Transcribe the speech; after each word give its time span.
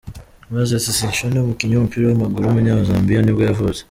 Moses 0.53 0.85
Sichone, 0.97 1.37
umukinnyi 1.41 1.73
w’umupira 1.75 2.03
w’amaguru 2.05 2.43
w’umunyazambiya 2.45 3.21
nibwo 3.21 3.43
yavutse. 3.49 3.79